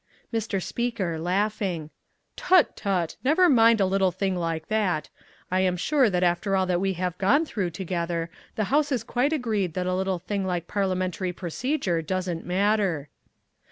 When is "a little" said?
3.79-4.09, 9.85-10.17